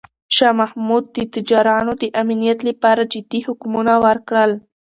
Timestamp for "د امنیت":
2.01-2.59